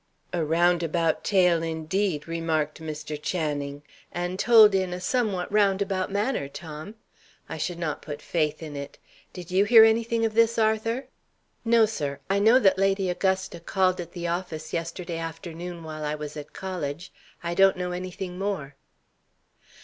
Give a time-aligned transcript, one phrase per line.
[0.33, 3.21] "A roundabout tale, indeed!" remarked Mr.
[3.21, 6.95] Channing; "and told in a somewhat roundabout manner, Tom.
[7.47, 8.97] I should not put faith in it.
[9.31, 11.05] Did you hear anything of this, Arthur?"
[11.63, 12.19] "No, sir.
[12.31, 16.51] I know that Lady Augusta called at the office yesterday afternoon while I was at
[16.51, 17.11] college.
[17.43, 18.73] I don't know anything more."